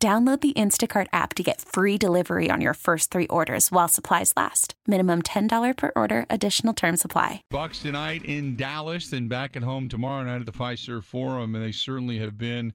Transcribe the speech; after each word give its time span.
Download 0.00 0.40
the 0.40 0.52
Instacart 0.52 1.08
app 1.12 1.34
to 1.34 1.42
get 1.42 1.60
free 1.60 1.98
delivery 1.98 2.52
on 2.52 2.60
your 2.60 2.74
first 2.74 3.10
three 3.10 3.26
orders 3.26 3.72
while 3.72 3.88
supplies 3.88 4.32
last. 4.36 4.74
Minimum 4.86 5.22
$10 5.22 5.76
per 5.76 5.90
order, 5.96 6.24
additional 6.30 6.72
term 6.72 6.96
supply. 6.96 7.42
Bucks 7.50 7.80
tonight 7.82 8.24
in 8.24 8.54
Dallas, 8.54 9.10
then 9.10 9.26
back 9.26 9.56
at 9.56 9.64
home 9.64 9.88
tomorrow 9.88 10.22
night 10.22 10.38
at 10.38 10.46
the 10.46 10.52
Fiserv 10.52 11.02
Forum, 11.02 11.56
and 11.56 11.64
they 11.64 11.72
certainly 11.72 12.16
have 12.20 12.38
been 12.38 12.72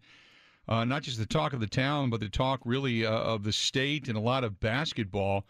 uh, 0.68 0.84
not 0.84 1.02
just 1.02 1.18
the 1.18 1.26
talk 1.26 1.54
of 1.54 1.62
the 1.62 1.68
town, 1.68 2.10
but 2.10 2.20
the 2.20 2.28
talk 2.28 2.60
really 2.66 3.06
uh, 3.06 3.12
of 3.12 3.46
the 3.46 3.54
state 3.54 4.10
and 4.10 4.18
a 4.18 4.22
lot 4.22 4.44
of 4.44 4.60
basketball. 4.60 5.46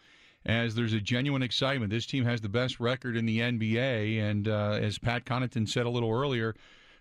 As 0.45 0.75
there's 0.75 0.93
a 0.93 0.99
genuine 0.99 1.41
excitement, 1.41 1.89
this 1.89 2.05
team 2.05 2.25
has 2.25 2.41
the 2.41 2.49
best 2.49 2.79
record 2.79 3.15
in 3.15 3.25
the 3.25 3.39
NBA, 3.39 4.19
and 4.21 4.47
uh, 4.47 4.77
as 4.79 4.99
Pat 4.99 5.25
Connaughton 5.25 5.67
said 5.67 5.87
a 5.87 5.89
little 5.89 6.11
earlier, 6.11 6.53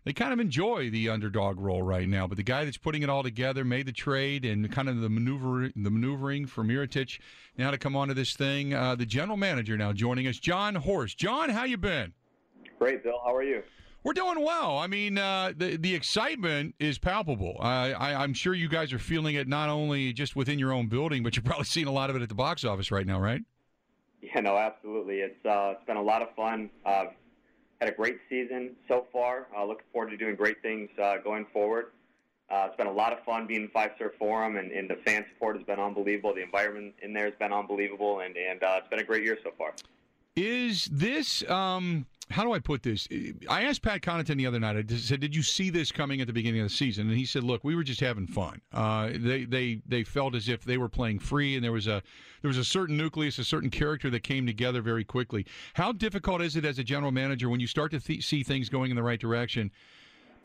they 0.04 0.12
kind 0.12 0.32
of 0.32 0.40
enjoy 0.40 0.90
the 0.90 1.08
underdog 1.08 1.60
role 1.60 1.82
right 1.82 2.08
now. 2.08 2.26
But 2.26 2.36
the 2.36 2.42
guy 2.42 2.64
that's 2.64 2.76
putting 2.76 3.02
it 3.02 3.08
all 3.08 3.22
together 3.22 3.64
made 3.64 3.86
the 3.86 3.92
trade 3.92 4.44
and 4.44 4.70
kind 4.70 4.88
of 4.88 5.00
the 5.00 5.08
maneuver 5.08 5.70
the 5.74 5.90
maneuvering 5.90 6.46
for 6.46 6.64
Mirotic 6.64 7.20
now 7.56 7.70
to 7.70 7.78
come 7.78 7.96
onto 7.96 8.14
this 8.14 8.34
thing. 8.34 8.74
Uh, 8.74 8.94
the 8.94 9.06
general 9.06 9.36
manager 9.36 9.76
now 9.76 9.92
joining 9.92 10.26
us, 10.26 10.38
John 10.38 10.74
Horst. 10.74 11.18
John, 11.18 11.50
how 11.50 11.64
you 11.64 11.76
been? 11.76 12.12
Great, 12.78 13.04
Bill. 13.04 13.20
How 13.24 13.34
are 13.34 13.44
you? 13.44 13.62
We're 14.04 14.14
doing 14.14 14.44
well. 14.44 14.78
I 14.78 14.88
mean, 14.88 15.16
uh, 15.16 15.52
the 15.56 15.76
the 15.76 15.94
excitement 15.94 16.74
is 16.80 16.98
palpable. 16.98 17.56
I, 17.60 17.92
I, 17.92 18.24
am 18.24 18.34
sure 18.34 18.52
you 18.52 18.68
guys 18.68 18.92
are 18.92 18.98
feeling 18.98 19.36
it 19.36 19.46
not 19.46 19.68
only 19.68 20.12
just 20.12 20.34
within 20.34 20.58
your 20.58 20.72
own 20.72 20.88
building, 20.88 21.22
but 21.22 21.36
you're 21.36 21.42
probably 21.44 21.66
seeing 21.66 21.86
a 21.86 21.92
lot 21.92 22.10
of 22.10 22.16
it 22.16 22.22
at 22.22 22.28
the 22.28 22.34
box 22.34 22.64
office 22.64 22.90
right 22.90 23.06
now, 23.06 23.20
right? 23.20 23.42
Yeah, 24.20 24.40
no, 24.40 24.56
absolutely. 24.56 25.18
It's 25.18 25.46
uh, 25.46 25.74
it's 25.76 25.86
been 25.86 25.96
a 25.96 26.02
lot 26.02 26.22
of 26.22 26.34
fun. 26.34 26.70
Had 27.82 27.92
a 27.92 27.96
great 27.96 28.20
season 28.28 28.76
so 28.86 29.06
far. 29.12 29.48
Uh, 29.58 29.64
looking 29.64 29.86
forward 29.92 30.10
to 30.10 30.16
doing 30.16 30.36
great 30.36 30.62
things 30.62 30.88
uh, 31.02 31.16
going 31.16 31.44
forward. 31.52 31.86
Uh, 32.48 32.66
it's 32.68 32.76
been 32.76 32.86
a 32.86 32.92
lot 32.92 33.12
of 33.12 33.18
fun 33.24 33.44
being 33.44 33.62
in 33.62 33.68
Fiserv 33.70 34.14
Forum, 34.20 34.56
and, 34.56 34.70
and 34.70 34.88
the 34.88 34.94
fan 35.04 35.24
support 35.34 35.56
has 35.56 35.66
been 35.66 35.80
unbelievable. 35.80 36.32
The 36.32 36.44
environment 36.44 36.94
in 37.02 37.12
there 37.12 37.24
has 37.24 37.34
been 37.40 37.52
unbelievable, 37.52 38.20
and, 38.20 38.36
and 38.36 38.62
uh, 38.62 38.76
it's 38.78 38.88
been 38.88 39.00
a 39.00 39.04
great 39.04 39.24
year 39.24 39.36
so 39.42 39.50
far. 39.58 39.72
Is 40.34 40.86
this 40.86 41.48
um, 41.50 42.06
how 42.30 42.44
do 42.44 42.52
I 42.52 42.58
put 42.58 42.82
this? 42.82 43.06
I 43.50 43.64
asked 43.64 43.82
Pat 43.82 44.00
Connaughton 44.00 44.38
the 44.38 44.46
other 44.46 44.58
night. 44.58 44.76
I 44.76 44.96
said, 44.96 45.20
"Did 45.20 45.36
you 45.36 45.42
see 45.42 45.68
this 45.68 45.92
coming 45.92 46.22
at 46.22 46.26
the 46.26 46.32
beginning 46.32 46.62
of 46.62 46.68
the 46.68 46.74
season?" 46.74 47.08
And 47.08 47.18
he 47.18 47.26
said, 47.26 47.44
"Look, 47.44 47.62
we 47.62 47.74
were 47.74 47.84
just 47.84 48.00
having 48.00 48.26
fun. 48.26 48.62
Uh, 48.72 49.10
they 49.14 49.44
they 49.44 49.82
they 49.86 50.04
felt 50.04 50.34
as 50.34 50.48
if 50.48 50.64
they 50.64 50.78
were 50.78 50.88
playing 50.88 51.18
free, 51.18 51.54
and 51.54 51.62
there 51.62 51.72
was 51.72 51.86
a 51.86 52.02
there 52.40 52.48
was 52.48 52.56
a 52.56 52.64
certain 52.64 52.96
nucleus, 52.96 53.38
a 53.38 53.44
certain 53.44 53.68
character 53.68 54.08
that 54.08 54.22
came 54.22 54.46
together 54.46 54.80
very 54.80 55.04
quickly. 55.04 55.46
How 55.74 55.92
difficult 55.92 56.40
is 56.40 56.56
it 56.56 56.64
as 56.64 56.78
a 56.78 56.84
general 56.84 57.12
manager 57.12 57.50
when 57.50 57.60
you 57.60 57.66
start 57.66 57.90
to 57.90 58.00
th- 58.00 58.24
see 58.24 58.42
things 58.42 58.70
going 58.70 58.90
in 58.90 58.96
the 58.96 59.02
right 59.02 59.20
direction 59.20 59.70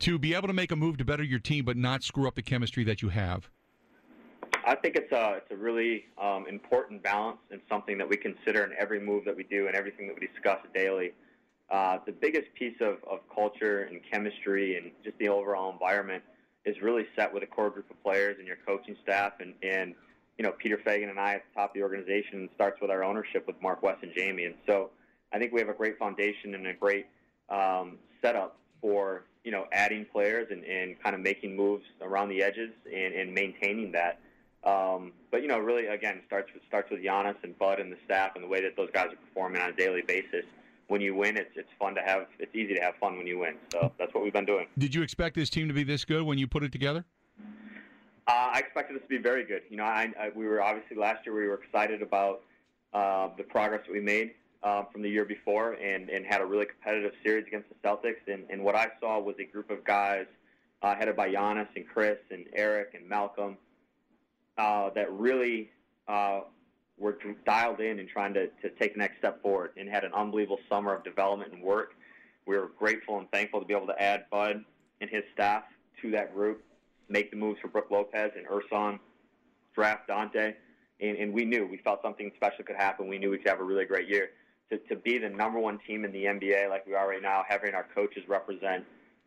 to 0.00 0.18
be 0.18 0.34
able 0.34 0.48
to 0.48 0.54
make 0.54 0.70
a 0.70 0.76
move 0.76 0.98
to 0.98 1.04
better 1.04 1.24
your 1.24 1.40
team, 1.40 1.64
but 1.64 1.78
not 1.78 2.02
screw 2.02 2.28
up 2.28 2.34
the 2.34 2.42
chemistry 2.42 2.84
that 2.84 3.00
you 3.00 3.08
have?" 3.08 3.48
I 4.68 4.74
think 4.74 4.96
it's 4.96 5.10
a 5.12 5.38
it's 5.38 5.50
a 5.50 5.56
really 5.56 6.04
um, 6.20 6.46
important 6.46 7.02
balance 7.02 7.38
and 7.50 7.60
something 7.70 7.96
that 7.96 8.06
we 8.06 8.18
consider 8.18 8.64
in 8.64 8.72
every 8.78 9.00
move 9.00 9.24
that 9.24 9.34
we 9.34 9.44
do 9.44 9.66
and 9.66 9.74
everything 9.74 10.08
that 10.08 10.20
we 10.20 10.26
discuss 10.26 10.58
daily. 10.74 11.12
Uh, 11.70 11.98
the 12.04 12.12
biggest 12.12 12.52
piece 12.54 12.76
of, 12.82 12.96
of 13.10 13.20
culture 13.34 13.84
and 13.84 14.00
chemistry 14.10 14.76
and 14.76 14.90
just 15.02 15.16
the 15.18 15.28
overall 15.28 15.72
environment 15.72 16.22
is 16.66 16.76
really 16.82 17.06
set 17.16 17.32
with 17.32 17.42
a 17.42 17.46
core 17.46 17.70
group 17.70 17.90
of 17.90 18.02
players 18.02 18.36
and 18.38 18.46
your 18.46 18.58
coaching 18.66 18.94
staff 19.02 19.32
and, 19.40 19.54
and 19.62 19.94
you 20.36 20.44
know 20.44 20.52
Peter 20.52 20.76
Feigin 20.86 21.08
and 21.08 21.18
I 21.18 21.36
at 21.36 21.44
the 21.48 21.60
top 21.60 21.70
of 21.70 21.74
the 21.74 21.82
organization 21.82 22.50
starts 22.54 22.78
with 22.80 22.90
our 22.90 23.02
ownership 23.02 23.46
with 23.46 23.56
Mark 23.62 23.82
West 23.82 24.02
and 24.02 24.12
Jamie 24.14 24.44
and 24.44 24.54
so 24.66 24.90
I 25.32 25.38
think 25.38 25.54
we 25.54 25.60
have 25.60 25.70
a 25.70 25.74
great 25.74 25.98
foundation 25.98 26.54
and 26.54 26.66
a 26.66 26.74
great 26.74 27.06
um, 27.48 27.96
setup 28.20 28.58
for 28.82 29.24
you 29.44 29.50
know 29.50 29.64
adding 29.72 30.04
players 30.12 30.48
and, 30.50 30.62
and 30.64 31.02
kind 31.02 31.14
of 31.14 31.22
making 31.22 31.56
moves 31.56 31.84
around 32.02 32.28
the 32.28 32.42
edges 32.42 32.70
and, 32.84 33.14
and 33.14 33.32
maintaining 33.32 33.92
that. 33.92 34.20
Um, 34.64 35.12
but 35.30 35.42
you 35.42 35.48
know, 35.48 35.58
really, 35.58 35.86
again, 35.86 36.20
starts 36.26 36.52
with, 36.52 36.62
starts 36.66 36.90
with 36.90 37.00
Giannis 37.00 37.36
and 37.42 37.58
Bud 37.58 37.80
and 37.80 37.92
the 37.92 37.96
staff 38.04 38.32
and 38.34 38.44
the 38.44 38.48
way 38.48 38.60
that 38.62 38.76
those 38.76 38.90
guys 38.92 39.06
are 39.12 39.16
performing 39.16 39.62
on 39.62 39.70
a 39.70 39.72
daily 39.72 40.02
basis 40.02 40.44
when 40.88 41.00
you 41.00 41.14
win, 41.14 41.36
it's 41.36 41.50
it's 41.54 41.68
fun 41.78 41.94
to 41.94 42.02
have. 42.02 42.26
It's 42.38 42.54
easy 42.54 42.74
to 42.74 42.80
have 42.80 42.96
fun 42.96 43.16
when 43.16 43.26
you 43.26 43.38
win. 43.38 43.54
So 43.72 43.92
that's 43.98 44.12
what 44.12 44.24
we've 44.24 44.32
been 44.32 44.46
doing. 44.46 44.66
Did 44.76 44.94
you 44.94 45.02
expect 45.02 45.36
this 45.36 45.50
team 45.50 45.68
to 45.68 45.74
be 45.74 45.84
this 45.84 46.04
good 46.04 46.22
when 46.22 46.38
you 46.38 46.46
put 46.46 46.64
it 46.64 46.72
together? 46.72 47.04
Uh, 48.26 48.50
I 48.52 48.58
expected 48.58 48.96
this 48.96 49.02
to 49.02 49.08
be 49.08 49.18
very 49.18 49.44
good. 49.44 49.62
You 49.70 49.78
know, 49.78 49.84
I, 49.84 50.12
I, 50.20 50.30
we 50.34 50.46
were 50.46 50.62
obviously 50.62 50.96
last 50.96 51.24
year 51.24 51.34
we 51.34 51.46
were 51.46 51.54
excited 51.62 52.02
about 52.02 52.42
uh, 52.92 53.28
the 53.38 53.42
progress 53.42 53.82
that 53.86 53.92
we 53.92 54.00
made 54.00 54.32
uh, 54.62 54.84
from 54.92 55.00
the 55.02 55.08
year 55.08 55.24
before, 55.24 55.74
and 55.74 56.08
and 56.10 56.26
had 56.26 56.40
a 56.40 56.44
really 56.44 56.66
competitive 56.66 57.12
series 57.22 57.46
against 57.46 57.68
the 57.68 57.88
Celtics. 57.88 58.26
And, 58.26 58.44
and 58.50 58.64
what 58.64 58.74
I 58.74 58.88
saw 59.00 59.20
was 59.20 59.36
a 59.38 59.44
group 59.44 59.70
of 59.70 59.84
guys 59.84 60.26
uh, 60.82 60.94
headed 60.94 61.16
by 61.16 61.30
Giannis 61.30 61.68
and 61.76 61.86
Khris 61.86 62.18
and 62.30 62.46
Eric 62.54 62.94
and 62.94 63.08
Malcolm 63.08 63.56
uh, 64.58 64.90
that 64.94 65.10
really 65.12 65.70
uh, 66.08 66.40
were 66.98 67.16
dialed 67.46 67.80
in 67.80 68.00
and 68.00 68.08
trying 68.08 68.34
to, 68.34 68.48
to 68.62 68.70
take 68.78 68.94
the 68.94 68.98
next 68.98 69.18
step 69.18 69.40
forward 69.40 69.70
and 69.76 69.88
had 69.88 70.04
an 70.04 70.12
unbelievable 70.12 70.58
summer 70.68 70.94
of 70.94 71.04
development 71.04 71.52
and 71.52 71.62
work. 71.62 71.94
We 72.46 72.56
were 72.58 72.70
grateful 72.78 73.18
and 73.18 73.30
thankful 73.30 73.60
to 73.60 73.66
be 73.66 73.74
able 73.74 73.86
to 73.86 74.02
add 74.02 74.24
Bud 74.30 74.64
and 75.00 75.08
his 75.08 75.22
staff 75.32 75.64
to 76.02 76.10
that 76.10 76.34
group, 76.34 76.62
make 77.08 77.30
the 77.30 77.36
moves 77.36 77.60
for 77.60 77.68
Brook 77.68 77.88
Lopez 77.90 78.32
and 78.36 78.46
Ersan, 78.46 78.98
draft 79.74 80.08
Donte, 80.08 80.54
and, 81.00 81.16
and 81.16 81.32
we 81.32 81.44
knew, 81.44 81.66
we 81.66 81.78
felt 81.78 82.02
something 82.02 82.32
special 82.36 82.64
could 82.64 82.76
happen. 82.76 83.06
We 83.08 83.18
knew 83.18 83.30
we 83.30 83.38
could 83.38 83.48
have 83.48 83.60
a 83.60 83.64
really 83.64 83.84
great 83.84 84.08
year. 84.08 84.30
To, 84.70 84.78
to 84.78 84.96
be 84.96 85.18
the 85.18 85.28
number 85.28 85.58
one 85.58 85.78
team 85.86 86.04
in 86.04 86.12
the 86.12 86.24
NBA 86.24 86.68
like 86.68 86.86
we 86.86 86.94
are 86.94 87.08
right 87.08 87.22
now, 87.22 87.44
having 87.48 87.74
our 87.74 87.86
coaches 87.94 88.24
represent 88.28 88.84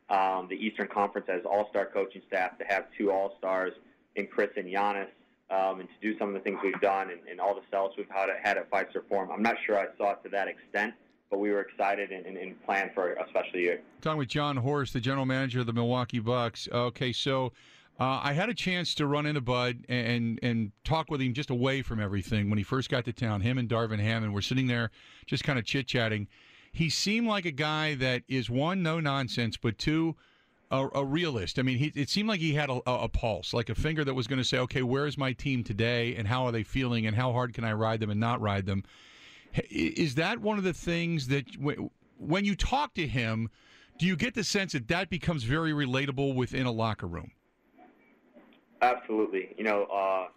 um, 0.10 0.48
the 0.50 0.56
Eastern 0.56 0.88
Conference 0.88 1.28
as 1.30 1.42
all-star 1.46 1.86
coaching 1.86 2.22
staff, 2.28 2.58
to 2.60 2.66
have 2.66 2.86
two 2.98 3.12
all-stars 3.12 3.74
in 4.16 4.28
Khris 4.28 4.50
and 4.58 4.66
Giannis, 4.66 5.08
um, 5.52 5.82
and 5.82 5.90
to 5.90 5.96
do 6.02 6.18
some 6.18 6.30
of 6.30 6.34
the 6.34 6.40
things 6.40 6.60
we've 6.64 6.80
done 6.82 7.12
and, 7.12 7.20
and 7.30 7.40
all 7.40 7.54
the 7.54 7.62
sales 7.70 7.94
we've 7.98 8.10
had, 8.10 8.30
had 8.42 8.58
at 8.58 8.70
Fiserv 8.72 9.08
Forum. 9.10 9.30
I'm 9.32 9.44
not 9.44 9.56
sure 9.66 9.78
I 9.78 9.86
saw 9.98 10.12
it 10.14 10.24
to 10.24 10.30
that 10.30 10.48
extent, 10.48 10.94
but 11.30 11.40
we 11.40 11.52
were 11.52 11.62
excited 11.62 12.12
and, 12.12 12.26
and, 12.26 12.38
and 12.38 12.64
planned 12.64 12.92
for 12.94 13.14
a 13.14 13.28
special 13.30 13.60
year. 13.60 13.82
Talking 14.02 14.20
with 14.20 14.30
John 14.30 14.58
Horst, 14.58 14.94
the 14.94 15.02
general 15.02 15.26
manager 15.26 15.60
of 15.60 15.66
the 15.66 15.74
Milwaukee 15.74 16.20
Bucks. 16.20 16.70
Okay, 16.72 17.12
so 17.12 17.52
uh, 18.00 18.22
I 18.24 18.34
had 18.34 18.50
a 18.50 18.54
chance 18.54 18.96
to 18.96 19.06
run 19.06 19.26
into 19.26 19.42
Bud 19.42 19.86
and 19.90 20.40
and 20.42 20.72
talk 20.84 21.12
with 21.12 21.22
him 21.22 21.34
just 21.34 21.50
away 21.50 21.82
from 21.82 22.00
everything 22.00 22.50
when 22.50 22.58
he 22.58 22.64
first 22.64 22.90
got 22.90 23.06
to 23.06 23.14
town. 23.14 23.42
Him 23.42 23.58
and 23.58 23.70
Darvin 23.70 24.00
Ham 24.00 24.32
were 24.32 24.42
sitting 24.42 24.68
there 24.68 24.90
just 25.26 25.44
kind 25.44 25.60
of 25.60 25.66
chit 25.66 25.88
chatting. 25.88 26.28
He 26.72 26.90
seemed 26.90 27.28
like 27.28 27.46
a 27.46 27.52
guy 27.52 27.96
that 27.96 28.24
is 28.30 28.50
one 28.50 28.82
no 28.82 29.02
nonsense, 29.02 29.58
but 29.58 29.78
two 29.78 30.16
a, 30.72 30.88
a 30.96 31.06
realist. 31.06 31.60
I 31.60 31.62
mean, 31.62 31.78
he, 31.78 31.92
it 31.96 32.10
seemed 32.10 32.30
like 32.30 32.40
he 32.40 32.54
had 32.54 32.70
a, 32.70 32.82
a 32.88 33.10
pulse, 33.10 33.54
like 33.54 33.70
a 33.70 33.76
finger 33.76 34.04
that 34.06 34.14
was 34.14 34.26
going 34.26 34.40
to 34.40 34.46
say, 34.46 34.58
okay, 34.60 34.82
where 34.82 35.06
is 35.06 35.18
my 35.18 35.34
team 35.34 35.64
today, 35.64 36.16
and 36.16 36.28
how 36.28 36.46
are 36.46 36.52
they 36.52 36.64
feeling, 36.64 37.06
and 37.06 37.16
how 37.16 37.34
hard 37.34 37.54
can 37.54 37.64
I 37.64 37.74
ride 37.74 38.00
them 38.00 38.10
and 38.10 38.20
not 38.20 38.42
ride 38.42 38.66
them? 38.66 38.84
Is 39.70 40.16
that 40.16 40.40
one 40.40 40.58
of 40.58 40.64
the 40.64 40.74
things 40.74 41.28
that 41.28 41.46
when 42.18 42.46
you 42.46 42.56
talk 42.56 42.94
to 42.96 43.06
him, 43.06 43.50
do 44.00 44.06
you 44.06 44.16
get 44.16 44.34
the 44.34 44.46
sense 44.46 44.72
that 44.72 44.88
that 44.88 45.10
becomes 45.10 45.44
very 45.44 45.74
relatable 45.74 46.36
within 46.36 46.66
a 46.66 46.72
locker 46.72 47.08
room? 47.08 47.32
Absolutely. 48.82 49.54
You 49.58 49.66
know, 49.66 49.84
uh, 49.84 50.28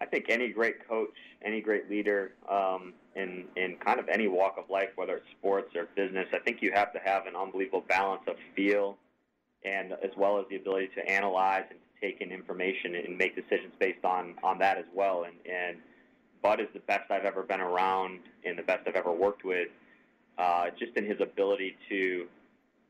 I 0.00 0.06
think 0.06 0.26
any 0.28 0.48
great 0.48 0.86
coach, 0.86 1.14
any 1.42 1.60
great 1.60 1.88
leader, 1.88 2.32
um, 2.50 2.92
in 3.14 3.44
in 3.56 3.76
kind 3.76 3.98
of 3.98 4.08
any 4.08 4.28
walk 4.28 4.56
of 4.58 4.68
life, 4.68 4.90
whether 4.96 5.16
it's 5.16 5.26
sports 5.38 5.74
or 5.74 5.86
business, 5.96 6.26
I 6.32 6.38
think 6.40 6.60
you 6.60 6.72
have 6.72 6.92
to 6.92 6.98
have 6.98 7.26
an 7.26 7.34
unbelievable 7.34 7.84
balance 7.88 8.22
of 8.26 8.36
feel 8.54 8.98
and 9.64 9.92
as 9.92 10.10
well 10.16 10.38
as 10.38 10.46
the 10.48 10.56
ability 10.56 10.88
to 10.94 11.08
analyze 11.08 11.64
and 11.70 11.78
take 12.00 12.20
in 12.20 12.30
information 12.30 12.94
and 12.94 13.18
make 13.18 13.34
decisions 13.34 13.72
based 13.78 14.04
on 14.04 14.34
on 14.42 14.58
that 14.58 14.78
as 14.78 14.84
well. 14.94 15.24
And 15.24 15.34
and 15.50 15.78
Bud 16.42 16.60
is 16.60 16.68
the 16.72 16.80
best 16.80 17.10
I've 17.10 17.24
ever 17.24 17.42
been 17.42 17.60
around 17.60 18.20
and 18.44 18.58
the 18.58 18.62
best 18.62 18.86
I've 18.86 18.94
ever 18.94 19.12
worked 19.12 19.44
with, 19.44 19.68
uh, 20.38 20.66
just 20.78 20.96
in 20.96 21.04
his 21.04 21.20
ability 21.20 21.76
to 21.88 22.26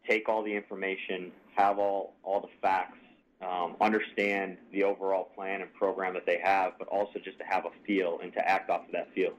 take 0.07 0.29
all 0.29 0.43
the 0.43 0.55
information, 0.55 1.33
have 1.57 1.79
all 1.79 2.15
all 2.23 2.41
the 2.41 2.49
facts, 2.61 2.99
um, 3.41 3.77
understand 3.81 4.57
the 4.73 4.83
overall 4.83 5.25
plan 5.35 5.63
and 5.63 5.73
program 5.75 6.15
that 6.15 6.27
they 6.27 6.39
have, 6.43 6.73
but 6.79 6.89
also 6.89 7.19
just 7.19 7.39
to 7.39 7.45
have 7.45 7.65
a 7.65 7.71
feel 7.87 8.19
and 8.23 8.33
to 8.33 8.49
act 8.49 8.69
off 8.71 8.87
of 8.87 8.93
that 8.93 9.13
feel. 9.15 9.33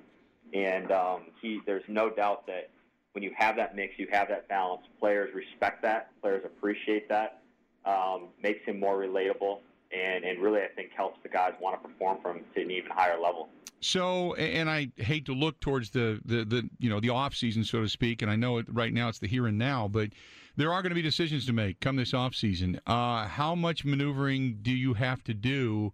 And 0.53 0.91
um, 0.91 1.21
he, 1.41 1.61
there's 1.65 1.83
no 1.87 2.09
doubt 2.09 2.47
that 2.47 2.69
when 3.13 3.23
you 3.23 3.31
have 3.37 3.55
that 3.55 3.75
mix, 3.75 3.97
you 3.97 4.07
have 4.11 4.27
that 4.29 4.47
balance. 4.47 4.83
Players 4.99 5.33
respect 5.33 5.81
that. 5.83 6.11
Players 6.21 6.43
appreciate 6.45 7.09
that. 7.09 7.41
Um, 7.85 8.27
makes 8.43 8.65
him 8.65 8.79
more 8.79 8.97
relatable. 8.97 9.59
and 9.91 10.23
and 10.23 10.41
really 10.41 10.61
I 10.61 10.67
think 10.75 10.91
helps 10.95 11.19
the 11.23 11.29
guys 11.29 11.53
want 11.59 11.81
to 11.81 11.87
perform 11.87 12.19
from 12.21 12.41
to 12.55 12.61
an 12.61 12.71
even 12.71 12.91
higher 12.91 13.19
level. 13.19 13.49
So, 13.81 14.33
and 14.35 14.69
I 14.69 14.91
hate 14.97 15.25
to 15.27 15.33
look 15.33 15.59
towards 15.61 15.91
the, 15.91 16.19
the, 16.25 16.43
the 16.43 16.69
you 16.79 16.89
know 16.89 16.99
the 16.99 17.09
off 17.09 17.33
season, 17.33 17.63
so 17.63 17.81
to 17.81 17.89
speak, 17.89 18.21
and 18.21 18.29
I 18.29 18.35
know 18.35 18.57
it 18.57 18.65
right 18.69 18.93
now 18.93 19.07
it's 19.07 19.19
the 19.19 19.27
here 19.27 19.47
and 19.47 19.57
now, 19.57 19.87
but 19.87 20.09
there 20.57 20.73
are 20.73 20.81
going 20.81 20.89
to 20.89 20.95
be 20.95 21.01
decisions 21.01 21.45
to 21.45 21.53
make 21.53 21.79
come 21.79 21.95
this 21.95 22.13
off 22.13 22.35
season. 22.35 22.79
Uh, 22.85 23.27
how 23.27 23.55
much 23.55 23.85
maneuvering 23.85 24.59
do 24.61 24.71
you 24.71 24.95
have 24.95 25.23
to 25.23 25.33
do 25.33 25.93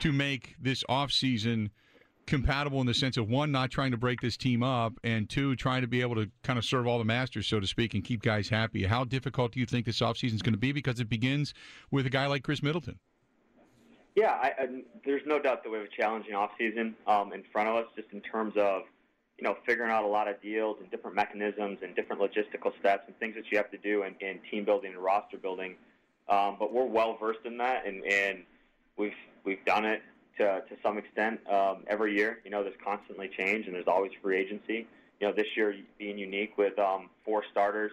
to 0.00 0.12
make 0.12 0.56
this 0.60 0.82
off 0.88 1.12
season 1.12 1.70
compatible 2.28 2.80
in 2.80 2.86
the 2.86 2.94
sense 2.94 3.16
of 3.16 3.28
one, 3.28 3.50
not 3.50 3.70
trying 3.70 3.90
to 3.90 3.96
break 3.96 4.20
this 4.20 4.36
team 4.36 4.62
up, 4.62 4.92
and 5.02 5.28
two, 5.28 5.56
trying 5.56 5.80
to 5.80 5.88
be 5.88 6.00
able 6.00 6.14
to 6.14 6.30
kind 6.42 6.58
of 6.58 6.64
serve 6.64 6.86
all 6.86 6.98
the 6.98 7.04
masters, 7.04 7.46
so 7.46 7.58
to 7.58 7.66
speak, 7.66 7.94
and 7.94 8.04
keep 8.04 8.22
guys 8.22 8.48
happy? 8.48 8.84
How 8.84 9.04
difficult 9.04 9.52
do 9.52 9.60
you 9.60 9.66
think 9.66 9.86
this 9.86 10.00
offseason 10.00 10.34
is 10.34 10.42
going 10.42 10.52
to 10.52 10.58
be? 10.58 10.70
Because 10.70 11.00
it 11.00 11.08
begins 11.08 11.54
with 11.90 12.06
a 12.06 12.10
guy 12.10 12.26
like 12.26 12.44
Khris 12.44 12.62
Middleton. 12.62 12.98
Yeah, 14.14 14.32
I, 14.32 14.52
I, 14.58 14.66
there's 15.04 15.22
no 15.26 15.40
doubt 15.40 15.62
that 15.62 15.70
we 15.70 15.78
have 15.78 15.86
a 15.86 15.96
challenging 15.96 16.34
offseason 16.34 16.94
um, 17.06 17.32
in 17.32 17.42
front 17.52 17.68
of 17.68 17.76
us, 17.76 17.84
just 17.96 18.08
in 18.12 18.20
terms 18.20 18.54
of 18.56 18.82
you 19.38 19.44
know 19.44 19.56
figuring 19.66 19.90
out 19.90 20.04
a 20.04 20.08
lot 20.08 20.28
of 20.28 20.40
deals 20.42 20.76
and 20.80 20.90
different 20.90 21.16
mechanisms 21.16 21.78
and 21.82 21.94
different 21.94 22.20
logistical 22.20 22.72
steps 22.80 23.04
and 23.06 23.16
things 23.18 23.36
that 23.36 23.44
you 23.50 23.56
have 23.56 23.70
to 23.70 23.78
do 23.78 24.02
in, 24.02 24.14
in 24.20 24.40
team 24.50 24.64
building 24.64 24.92
and 24.92 25.02
roster 25.02 25.38
building. 25.38 25.76
Um, 26.28 26.56
but 26.58 26.72
we're 26.72 26.84
well 26.84 27.16
versed 27.18 27.40
in 27.44 27.56
that, 27.58 27.86
and, 27.86 28.04
and 28.04 28.40
we've 28.96 29.12
we've 29.44 29.64
done 29.64 29.84
it 29.84 30.02
to 30.38 30.62
to 30.68 30.76
some 30.82 30.98
extent 30.98 31.40
um, 31.48 31.84
every 31.86 32.16
year. 32.16 32.40
You 32.44 32.50
know, 32.50 32.62
there's 32.62 32.80
constantly 32.84 33.28
change, 33.28 33.66
and 33.66 33.74
there's 33.74 33.88
always 33.88 34.12
free 34.22 34.38
agency. 34.38 34.86
You 35.20 35.26
know, 35.26 35.32
this 35.32 35.48
year 35.56 35.74
being 35.98 36.18
unique 36.18 36.56
with 36.56 36.78
um, 36.78 37.10
four 37.24 37.42
starters 37.50 37.92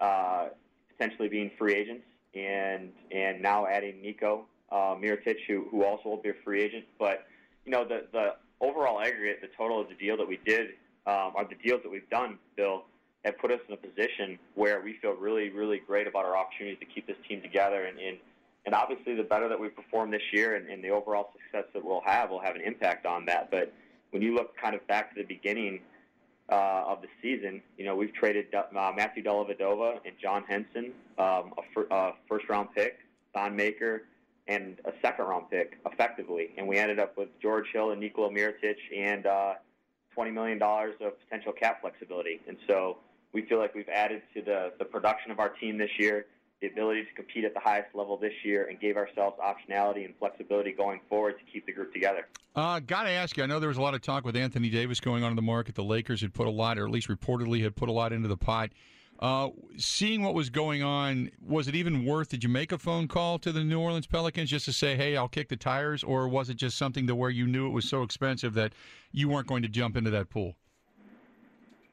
uh, 0.00 0.48
potentially 0.90 1.28
being 1.28 1.50
free 1.58 1.74
agents, 1.74 2.04
and 2.34 2.92
and 3.10 3.42
now 3.42 3.66
adding 3.66 4.00
Nico 4.00 4.46
uh, 4.72 4.96
Mirotic, 4.96 5.36
who, 5.46 5.66
who 5.70 5.84
also 5.84 6.08
will 6.08 6.16
be 6.16 6.30
a 6.30 6.34
free 6.44 6.62
agent. 6.62 6.84
But, 6.98 7.26
you 7.64 7.72
know, 7.72 7.86
the, 7.86 8.06
the 8.12 8.34
overall 8.60 9.00
aggregate, 9.00 9.40
the 9.42 9.48
total 9.56 9.80
of 9.80 9.88
the 9.88 9.94
deal 9.94 10.16
that 10.16 10.26
we 10.26 10.40
did, 10.44 10.70
um, 11.06 11.32
or 11.34 11.44
the 11.44 11.56
deals 11.62 11.82
that 11.82 11.90
we've 11.90 12.08
done, 12.10 12.38
Bill, 12.56 12.84
have 13.24 13.38
put 13.38 13.52
us 13.52 13.60
in 13.68 13.74
a 13.74 13.76
position 13.76 14.38
where 14.54 14.80
we 14.80 14.94
feel 14.94 15.12
really, 15.12 15.50
really 15.50 15.80
great 15.86 16.06
about 16.06 16.24
our 16.24 16.36
opportunities 16.36 16.80
to 16.80 16.86
keep 16.86 17.06
this 17.06 17.16
team 17.28 17.42
together. 17.42 17.84
And, 17.84 17.98
and, 17.98 18.16
and 18.64 18.74
obviously, 18.74 19.14
the 19.14 19.24
better 19.24 19.48
that 19.48 19.58
we 19.58 19.68
perform 19.68 20.10
this 20.10 20.22
year 20.32 20.54
and, 20.54 20.68
and 20.68 20.84
the 20.84 20.90
overall 20.90 21.30
success 21.32 21.68
that 21.74 21.84
we'll 21.84 22.02
have 22.06 22.30
will 22.30 22.40
have 22.40 22.54
an 22.54 22.62
impact 22.62 23.06
on 23.06 23.26
that. 23.26 23.50
But 23.50 23.72
when 24.10 24.22
you 24.22 24.34
look 24.34 24.56
kind 24.56 24.74
of 24.74 24.86
back 24.86 25.14
to 25.14 25.22
the 25.22 25.26
beginning 25.26 25.80
uh, 26.50 26.84
of 26.86 27.02
the 27.02 27.08
season, 27.20 27.60
you 27.76 27.84
know, 27.84 27.96
we've 27.96 28.14
traded 28.14 28.46
uh, 28.54 28.92
Matthew 28.96 29.24
Dellavedova 29.24 29.98
and 30.04 30.14
John 30.20 30.44
Henson, 30.48 30.92
um, 31.18 31.54
a 31.58 31.62
fir- 31.74 31.88
uh, 31.90 32.12
first 32.28 32.48
round 32.48 32.68
pick, 32.74 32.98
Thon 33.34 33.56
Maker, 33.56 34.04
and 34.46 34.78
a 34.84 34.92
second 35.02 35.24
round 35.24 35.50
pick 35.50 35.78
effectively. 35.86 36.50
And 36.56 36.68
we 36.68 36.78
ended 36.78 37.00
up 37.00 37.16
with 37.16 37.28
George 37.40 37.66
Hill 37.72 37.90
and 37.90 38.00
Nikola 38.00 38.30
Mirotic 38.30 38.76
and 38.96 39.26
uh, 39.26 39.54
$20 40.16 40.32
million 40.32 40.62
of 40.62 41.18
potential 41.24 41.52
cap 41.52 41.80
flexibility. 41.80 42.40
And 42.46 42.56
so 42.68 42.98
we 43.32 43.42
feel 43.46 43.58
like 43.58 43.74
we've 43.74 43.88
added 43.88 44.22
to 44.34 44.42
the, 44.42 44.72
the 44.78 44.84
production 44.84 45.30
of 45.30 45.38
our 45.38 45.48
team 45.48 45.78
this 45.78 45.90
year, 45.98 46.26
the 46.62 46.68
ability 46.68 47.04
to 47.04 47.12
compete 47.14 47.44
at 47.44 47.52
the 47.52 47.60
highest 47.60 47.94
level 47.94 48.16
this 48.16 48.32
year, 48.42 48.66
and 48.68 48.80
gave 48.80 48.96
ourselves 48.96 49.36
optionality 49.38 50.06
and 50.06 50.14
flexibility 50.18 50.72
going 50.72 51.00
forward 51.10 51.34
to 51.38 51.52
keep 51.52 51.66
the 51.66 51.72
group 51.72 51.92
together. 51.92 52.28
Uh, 52.56 52.80
Got 52.80 53.02
to 53.02 53.10
ask 53.10 53.36
you, 53.36 53.42
I 53.42 53.46
know 53.46 53.60
there 53.60 53.68
was 53.68 53.78
a 53.78 53.82
lot 53.82 53.94
of 53.94 54.00
talk 54.00 54.24
with 54.24 54.36
Anthony 54.36 54.70
Davis 54.70 55.00
going 55.00 55.24
on 55.24 55.30
in 55.30 55.36
the 55.36 55.42
market. 55.42 55.74
The 55.74 55.84
Lakers 55.84 56.22
had 56.22 56.32
put 56.32 56.46
a 56.46 56.50
lot, 56.50 56.78
or 56.78 56.86
at 56.86 56.90
least 56.90 57.08
reportedly 57.08 57.62
had 57.62 57.76
put 57.76 57.88
a 57.88 57.92
lot 57.92 58.12
into 58.12 58.28
the 58.28 58.36
pot. 58.36 58.70
Uh, 59.18 59.50
seeing 59.76 60.22
what 60.22 60.34
was 60.34 60.50
going 60.50 60.82
on, 60.82 61.30
was 61.40 61.68
it 61.68 61.76
even 61.76 62.04
worth? 62.04 62.28
Did 62.28 62.42
you 62.42 62.48
make 62.48 62.72
a 62.72 62.78
phone 62.78 63.06
call 63.06 63.38
to 63.40 63.52
the 63.52 63.62
New 63.62 63.78
Orleans 63.78 64.06
Pelicans 64.06 64.50
just 64.50 64.64
to 64.64 64.72
say, 64.72 64.96
"Hey, 64.96 65.16
I'll 65.16 65.28
kick 65.28 65.48
the 65.48 65.56
tires," 65.56 66.02
or 66.02 66.26
was 66.26 66.50
it 66.50 66.54
just 66.54 66.76
something 66.76 67.06
to 67.06 67.14
where 67.14 67.30
you 67.30 67.46
knew 67.46 67.66
it 67.68 67.70
was 67.70 67.88
so 67.88 68.02
expensive 68.02 68.54
that 68.54 68.72
you 69.12 69.28
weren't 69.28 69.46
going 69.46 69.62
to 69.62 69.68
jump 69.68 69.96
into 69.96 70.10
that 70.10 70.28
pool? 70.28 70.56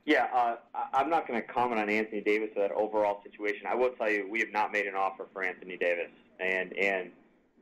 Yeah, 0.09 0.25
uh, 0.33 0.55
I'm 0.91 1.07
not 1.07 1.27
going 1.27 1.39
to 1.39 1.47
comment 1.47 1.79
on 1.79 1.87
Anthony 1.87 2.21
Davis 2.21 2.49
or 2.55 2.67
that 2.67 2.71
overall 2.71 3.21
situation. 3.23 3.67
I 3.69 3.75
will 3.75 3.91
tell 3.91 4.09
you, 4.09 4.27
we 4.27 4.39
have 4.39 4.51
not 4.51 4.71
made 4.71 4.87
an 4.87 4.95
offer 4.95 5.27
for 5.31 5.43
Anthony 5.43 5.77
Davis, 5.77 6.09
and 6.39 6.75
and 6.75 7.11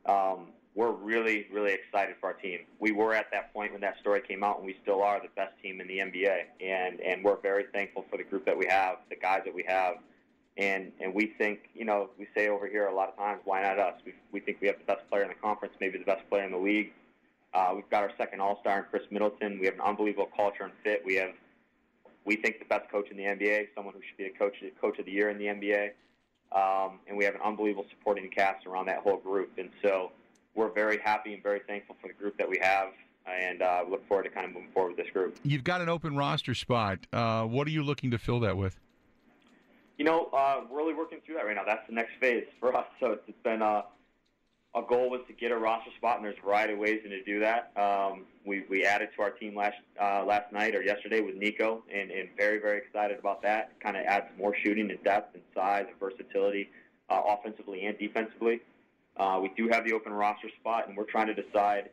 um, 0.05 0.47
we're 0.73 0.94
really, 0.94 1.47
really 1.51 1.73
excited 1.73 2.15
for 2.21 2.27
our 2.27 2.35
team. 2.35 2.59
We 2.79 2.94
were 2.94 3.13
at 3.13 3.25
that 3.33 3.53
point 3.53 3.73
when 3.73 3.81
that 3.81 3.99
story 3.99 4.21
came 4.25 4.45
out, 4.45 4.59
and 4.59 4.65
we 4.65 4.77
still 4.81 5.03
are 5.03 5.21
the 5.21 5.27
best 5.35 5.61
team 5.61 5.81
in 5.81 5.89
the 5.89 5.97
NBA. 5.97 6.44
And 6.61 7.01
and 7.01 7.21
we're 7.21 7.35
very 7.35 7.65
thankful 7.73 8.05
for 8.09 8.15
the 8.15 8.23
group 8.23 8.45
that 8.45 8.57
we 8.57 8.65
have, 8.67 8.99
the 9.09 9.17
guys 9.17 9.41
that 9.44 9.53
we 9.53 9.65
have, 9.67 9.95
and 10.55 10.94
and 11.01 11.13
we 11.13 11.33
think, 11.38 11.67
you 11.75 11.83
know, 11.83 12.11
we 12.17 12.29
say 12.33 12.47
over 12.47 12.65
here 12.65 12.88
a 12.88 12.95
lot 12.95 13.09
of 13.09 13.17
times, 13.17 13.41
why 13.44 13.61
not 13.63 13.77
us? 13.77 13.95
We 14.05 14.13
we 14.31 14.39
think 14.39 14.59
we 14.61 14.67
have 14.67 14.77
the 14.77 14.85
best 14.85 15.01
player 15.09 15.23
in 15.23 15.27
the 15.27 15.35
conference, 15.35 15.73
maybe 15.81 15.97
the 15.97 16.05
best 16.05 16.21
player 16.29 16.45
in 16.45 16.53
the 16.53 16.57
league. 16.57 16.94
Uh, 17.53 17.73
we've 17.75 17.89
got 17.89 18.03
our 18.03 18.11
second 18.17 18.39
All 18.39 18.57
Star 18.61 18.77
in 18.79 18.85
Khris 18.85 19.03
Middleton. 19.11 19.59
We 19.59 19.65
have 19.65 19.75
an 19.75 19.81
unbelievable 19.81 20.29
culture 20.33 20.63
and 20.63 20.71
fit. 20.85 21.03
We 21.05 21.15
have, 21.15 21.31
we 22.27 22.35
think, 22.35 22.59
the 22.59 22.65
best 22.65 22.91
coach 22.91 23.09
in 23.09 23.18
the 23.18 23.24
NBA, 23.24 23.69
someone 23.74 23.94
who 23.94 24.01
should 24.07 24.18
be 24.18 24.25
the 24.25 24.38
coach 24.38 24.56
coach 24.79 25.00
of 25.00 25.06
the 25.06 25.12
year 25.12 25.29
in 25.29 25.38
the 25.38 25.45
NBA. 25.45 25.91
Um, 26.51 27.00
and 27.07 27.18
we 27.18 27.25
have 27.25 27.35
an 27.35 27.41
unbelievable 27.44 27.85
supporting 27.89 28.29
cast 28.29 28.68
around 28.68 28.85
that 28.88 29.00
whole 29.00 29.18
group. 29.18 29.51
And 29.57 29.69
so 29.81 30.12
we're 30.53 30.71
very 30.71 31.00
happy 31.00 31.33
and 31.33 31.41
very 31.41 31.62
thankful 31.68 31.95
for 32.01 32.07
the 32.07 32.13
group 32.13 32.38
that 32.38 32.50
we 32.50 32.59
have 32.62 32.89
and 33.25 33.62
uh, 33.62 33.83
look 33.89 34.07
forward 34.07 34.24
to 34.24 34.29
kind 34.29 34.45
of 34.45 34.53
moving 34.53 34.69
forward 34.74 34.95
with 34.95 35.06
this 35.06 35.12
group. 35.12 35.38
You've 35.44 35.63
got 35.63 35.81
an 35.81 35.89
open 35.89 36.15
roster 36.15 36.53
spot. 36.53 37.00
Uh, 37.12 37.44
what 37.44 37.68
are 37.68 37.71
you 37.71 37.83
looking 37.83 38.12
to 38.12 38.18
fill 38.18 38.39
that 38.41 38.56
with? 38.56 38.80
You 39.97 40.06
know, 40.06 40.30
uh, 40.31 40.62
we're 40.69 40.77
really 40.77 40.94
working 40.94 41.19
through 41.25 41.35
that 41.35 41.45
right 41.45 41.56
now. 41.56 41.63
That's 41.65 41.85
the 41.88 41.94
next 41.94 42.12
phase 42.19 42.45
for 42.59 42.75
us. 42.75 42.85
So 43.00 43.18
it's 43.27 43.38
been 43.44 43.62
uh, 43.62 43.81
a 44.77 44.81
goal 44.88 45.09
was 45.09 45.21
to 45.27 45.33
get 45.33 45.51
a 45.51 45.57
roster 45.57 45.91
spot, 45.97 46.18
and 46.18 46.25
there's 46.25 46.38
a 46.41 46.45
variety 46.45 46.74
of 46.74 46.79
ways 46.79 47.01
to 47.03 47.24
do 47.24 47.39
that. 47.39 47.71
Um, 47.75 48.25
we, 48.45 48.63
we 48.69 48.85
added 48.85 49.09
to 49.15 49.21
our 49.24 49.31
team 49.31 49.56
last 49.56 49.77
uh, 50.01 50.24
last 50.24 50.53
night 50.53 50.75
or 50.75 50.81
yesterday 50.81 51.21
with 51.21 51.35
Nico, 51.35 51.83
and, 51.94 52.12
and 52.12 52.29
very 52.38 52.59
very 52.59 52.77
excited 52.77 53.18
about 53.19 53.41
that. 53.41 53.71
Kind 53.79 53.97
of 53.97 54.06
adds 54.06 54.25
more 54.38 54.56
shooting 54.63 54.89
and 54.89 55.03
depth 55.03 55.35
and 55.35 55.44
size 55.56 55.85
and 55.89 56.00
versatility, 56.00 56.69
uh, 57.09 57.21
offensively 57.27 57.85
and 57.85 57.97
defensively. 57.97 58.62
Uh, 59.18 59.39
we 59.41 59.51
do 59.57 59.68
have 59.69 59.83
the 59.83 59.94
open 59.94 60.13
roster 60.13 60.50
spot, 60.59 60.88
and 60.88 60.95
we're 60.95 61.06
trying 61.06 61.27
to 61.27 61.33
decide. 61.33 61.89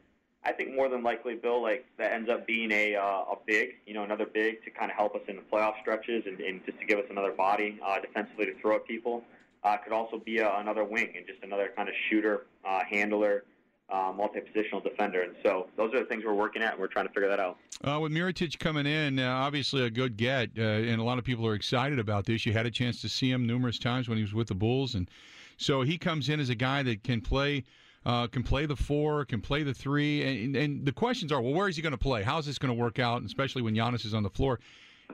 I 0.47 0.53
think 0.53 0.75
more 0.75 0.91
than 0.91 1.03
likely, 1.03 1.37
Bill, 1.37 1.63
like 1.63 1.87
that 1.97 2.13
ends 2.13 2.29
up 2.29 2.47
being 2.47 2.71
a 2.71 2.97
uh, 2.97 3.33
a 3.33 3.37
big, 3.47 3.77
you 3.87 3.95
know, 3.95 4.05
another 4.05 4.27
big 4.27 4.63
to 4.65 4.71
kind 4.71 4.91
of 4.91 4.97
help 4.97 5.15
us 5.15 5.23
in 5.27 5.37
the 5.37 5.43
playoff 5.43 5.81
stretches 5.81 6.25
and, 6.27 6.39
and 6.41 6.61
just 6.67 6.79
to 6.81 6.85
give 6.85 6.99
us 6.99 7.07
another 7.09 7.33
body 7.33 7.81
uh, 7.87 7.99
defensively 7.99 8.47
to 8.47 8.55
throw 8.61 8.77
at 8.77 8.87
people. 8.87 9.25
Uh, 9.65 9.77
could 9.79 9.93
also 9.93 10.19
be 10.19 10.39
a, 10.39 10.57
another 10.59 10.85
wing 10.85 11.13
and 11.17 11.27
just 11.27 11.43
another 11.43 11.71
kind 11.75 11.89
of 11.89 11.95
shooter, 12.11 12.47
uh, 12.69 12.81
handler, 12.89 13.45
uh, 13.91 14.13
multi-positional 14.15 14.83
defender. 14.83 15.23
And 15.23 15.35
so 15.43 15.69
those 15.77 15.93
are 15.95 16.01
the 16.01 16.05
things 16.07 16.23
we're 16.25 16.35
working 16.35 16.63
at, 16.63 16.73
and 16.73 16.81
we're 16.81 16.89
trying 16.89 17.07
to 17.07 17.13
figure 17.13 17.29
that 17.29 17.41
out. 17.41 17.57
Uh, 17.83 17.99
with 18.01 18.13
Mirotic 18.13 18.59
coming 18.59 18.87
in, 18.87 19.19
uh, 19.19 19.29
obviously 19.29 19.83
a 19.83 19.91
good 19.91 20.17
get, 20.17 20.51
uh, 20.59 20.63
and 20.63 21.01
a 21.01 21.05
lot 21.05 21.19
of 21.19 21.25
people 21.25 21.47
are 21.47 21.55
excited 21.55 21.99
about 21.99 22.27
this. 22.27 22.45
You 22.45 22.53
had 22.53 22.67
a 22.67 22.71
chance 22.71 23.01
to 23.03 23.09
see 23.09 23.31
him 23.31 23.47
numerous 23.47 23.79
times 23.79 24.09
when 24.09 24.19
he 24.19 24.23
was 24.23 24.35
with 24.35 24.49
the 24.49 24.55
Bulls, 24.55 24.95
and 24.95 25.09
so 25.57 25.83
he 25.83 25.99
comes 25.99 26.29
in 26.29 26.41
as 26.41 26.51
a 26.51 26.55
guy 26.55 26.83
that 26.83 27.03
can 27.03 27.21
play. 27.21 27.65
Uh, 28.07 28.27
can 28.27 28.43
play 28.43 28.67
the 28.67 28.77
four, 28.77 29.25
can 29.25 29.41
play 29.41 29.63
the 29.63 29.73
three, 29.73 30.45
and, 30.45 30.55
and 30.55 30.85
the 30.85 30.93
questions 30.93 31.33
are, 31.33 31.41
well, 31.41 31.55
where 31.55 31.69
is 31.69 31.77
he 31.77 31.81
going 31.81 31.91
to 31.91 31.97
play? 31.97 32.23
How 32.23 32.37
is 32.37 32.45
this 32.45 32.59
going 32.59 32.69
to 32.69 32.79
work 32.79 32.99
out? 32.99 33.17
And 33.17 33.25
especially 33.25 33.63
when 33.63 33.75
Giannis 33.75 34.05
is 34.05 34.13
on 34.13 34.23
the 34.23 34.29
floor. 34.29 34.61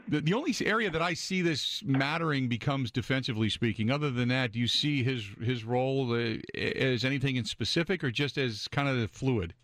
The, 0.09 0.20
the 0.20 0.35
only 0.35 0.54
area 0.64 0.90
that 0.90 1.02
I 1.02 1.14
see 1.14 1.42
this 1.42 1.82
mattering 1.85 2.49
becomes 2.49 2.90
defensively 2.90 3.49
speaking. 3.49 3.90
Other 3.90 4.11
than 4.11 4.28
that, 4.28 4.52
do 4.52 4.59
you 4.59 4.68
see 4.68 5.02
his 5.02 5.25
his 5.40 5.64
role 5.64 6.12
uh, 6.12 6.37
as 6.56 7.04
anything 7.04 7.37
in 7.37 7.44
specific, 7.44 8.02
or 8.02 8.11
just 8.11 8.38
as 8.38 8.68
kind 8.68 8.88
of 8.88 9.11
fluid? 9.11 9.54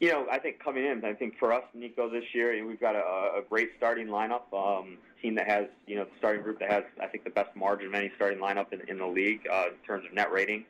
You 0.00 0.10
know, 0.10 0.26
I 0.30 0.38
think 0.38 0.58
coming 0.58 0.84
in, 0.84 1.04
I 1.04 1.14
think 1.14 1.38
for 1.38 1.52
us, 1.52 1.62
Nico, 1.72 2.10
this 2.10 2.24
year, 2.34 2.66
we've 2.66 2.80
got 2.80 2.96
a, 2.96 3.38
a 3.38 3.42
great 3.48 3.70
starting 3.78 4.08
lineup. 4.08 4.52
Um, 4.52 4.98
team 5.24 5.34
that 5.36 5.48
has, 5.48 5.66
you 5.86 5.96
know, 5.96 6.04
the 6.04 6.10
starting 6.18 6.42
group 6.42 6.58
that 6.60 6.70
has, 6.70 6.84
I 7.00 7.06
think, 7.06 7.24
the 7.24 7.30
best 7.30 7.56
margin 7.56 7.88
of 7.88 7.94
any 7.94 8.12
starting 8.16 8.38
lineup 8.38 8.72
in, 8.72 8.82
in 8.88 8.98
the 8.98 9.06
league 9.06 9.40
uh, 9.50 9.68
in 9.68 9.86
terms 9.86 10.04
of 10.04 10.12
net 10.12 10.30
rating. 10.30 10.66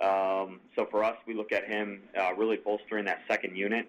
Um, 0.00 0.60
so 0.74 0.86
for 0.90 1.04
us, 1.04 1.16
we 1.26 1.34
look 1.34 1.52
at 1.52 1.64
him 1.64 2.02
uh, 2.18 2.34
really 2.34 2.56
bolstering 2.56 3.04
that 3.04 3.20
second 3.28 3.56
unit, 3.56 3.88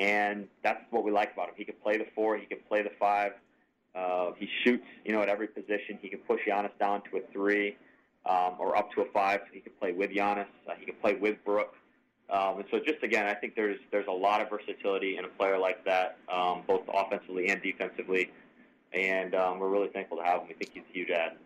and 0.00 0.48
that's 0.64 0.82
what 0.90 1.04
we 1.04 1.12
like 1.12 1.32
about 1.32 1.50
him. 1.50 1.54
He 1.56 1.64
can 1.64 1.76
play 1.80 1.96
the 1.96 2.06
four, 2.14 2.36
he 2.36 2.46
can 2.46 2.58
play 2.68 2.82
the 2.82 2.90
five. 2.98 3.32
Uh, 3.94 4.32
he 4.38 4.48
shoots, 4.64 4.84
you 5.04 5.12
know, 5.12 5.20
at 5.20 5.28
every 5.28 5.46
position. 5.46 5.98
He 6.00 6.08
can 6.08 6.20
push 6.20 6.40
Giannis 6.48 6.70
down 6.78 7.02
to 7.10 7.18
a 7.18 7.20
three 7.32 7.76
um, 8.24 8.54
or 8.58 8.76
up 8.76 8.90
to 8.92 9.02
a 9.02 9.04
five. 9.12 9.40
He 9.52 9.60
can 9.60 9.72
play 9.80 9.92
with 9.92 10.10
Giannis. 10.10 10.46
Uh, 10.68 10.74
he 10.78 10.86
can 10.86 10.94
play 10.96 11.14
with 11.14 11.36
Brook. 11.44 11.74
Um, 12.30 12.58
and 12.58 12.64
so, 12.70 12.78
just 12.78 13.02
again, 13.02 13.26
I 13.26 13.34
think 13.34 13.54
there's 13.56 13.78
there's 13.92 14.06
a 14.08 14.12
lot 14.12 14.40
of 14.40 14.48
versatility 14.48 15.16
in 15.18 15.24
a 15.24 15.28
player 15.28 15.58
like 15.58 15.84
that, 15.84 16.18
um, 16.32 16.62
both 16.66 16.82
offensively 16.88 17.48
and 17.48 17.60
defensively 17.60 18.30
and 18.92 19.34
um, 19.34 19.58
we're 19.58 19.68
really 19.68 19.88
thankful 19.88 20.16
to 20.18 20.24
have 20.24 20.40
him. 20.40 20.48
We 20.48 20.54
think 20.54 20.72
he's 20.74 20.82
a 20.88 20.92
huge 20.92 21.10
add. 21.10 21.36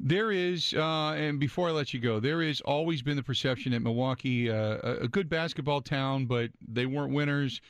There 0.00 0.32
is, 0.32 0.74
uh, 0.74 1.14
and 1.16 1.38
before 1.38 1.68
I 1.68 1.72
let 1.72 1.94
you 1.94 2.00
go, 2.00 2.18
there 2.18 2.42
has 2.42 2.60
always 2.62 3.02
been 3.02 3.16
the 3.16 3.22
perception 3.22 3.70
that 3.72 3.80
Milwaukee, 3.80 4.50
uh, 4.50 4.96
a 5.00 5.08
good 5.08 5.28
basketball 5.28 5.80
town, 5.80 6.26
but 6.26 6.50
they 6.66 6.86
weren't 6.86 7.12
winners. 7.12 7.60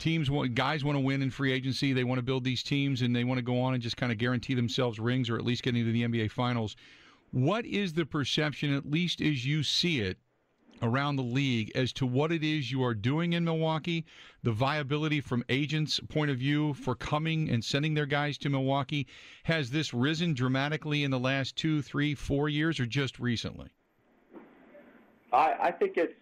Teams 0.00 0.30
want, 0.30 0.54
guys 0.54 0.82
want 0.82 0.96
to 0.96 1.00
win 1.00 1.22
in 1.22 1.30
free 1.30 1.52
agency. 1.52 1.92
They 1.92 2.04
want 2.04 2.18
to 2.18 2.22
build 2.22 2.42
these 2.42 2.62
teams, 2.62 3.02
and 3.02 3.14
they 3.14 3.22
want 3.22 3.38
to 3.38 3.42
go 3.42 3.60
on 3.60 3.74
and 3.74 3.82
just 3.82 3.96
kind 3.96 4.10
of 4.10 4.18
guarantee 4.18 4.54
themselves 4.54 4.98
rings 4.98 5.30
or 5.30 5.36
at 5.36 5.44
least 5.44 5.62
getting 5.62 5.84
to 5.84 5.92
the 5.92 6.02
NBA 6.02 6.30
Finals. 6.30 6.74
What 7.32 7.64
is 7.66 7.92
the 7.92 8.06
perception, 8.06 8.74
at 8.74 8.90
least 8.90 9.20
as 9.20 9.46
you 9.46 9.62
see 9.62 10.00
it, 10.00 10.18
around 10.82 11.16
the 11.16 11.22
league 11.22 11.70
as 11.74 11.92
to 11.92 12.06
what 12.06 12.32
it 12.32 12.42
is 12.42 12.72
you 12.72 12.82
are 12.82 12.94
doing 12.94 13.34
in 13.34 13.44
Milwaukee, 13.44 14.04
the 14.42 14.52
viability 14.52 15.20
from 15.20 15.44
agents' 15.48 16.00
point 16.08 16.30
of 16.30 16.38
view 16.38 16.74
for 16.74 16.94
coming 16.94 17.50
and 17.50 17.64
sending 17.64 17.94
their 17.94 18.06
guys 18.06 18.38
to 18.38 18.48
Milwaukee? 18.48 19.06
Has 19.44 19.70
this 19.70 19.92
risen 19.92 20.34
dramatically 20.34 21.04
in 21.04 21.10
the 21.10 21.18
last 21.18 21.56
two, 21.56 21.82
three, 21.82 22.14
four 22.14 22.48
years, 22.48 22.80
or 22.80 22.86
just 22.86 23.18
recently? 23.18 23.68
I, 25.32 25.54
I 25.60 25.70
think 25.70 25.96
it's 25.96 26.14